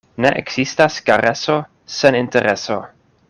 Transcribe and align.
Ne 0.23 0.29
ekzistas 0.37 0.97
kareso 1.09 1.59
sen 1.99 2.19
intereso. 2.23 2.81